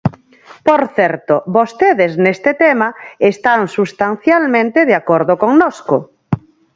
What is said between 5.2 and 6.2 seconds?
connosco.